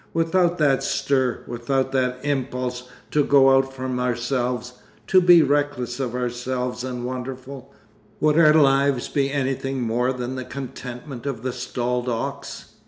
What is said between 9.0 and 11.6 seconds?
be anything more than the contentment of the